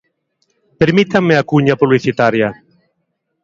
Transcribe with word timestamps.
Permítanme 0.79 1.33
a 1.37 1.47
cuña 1.51 1.79
publicitaria. 1.81 2.47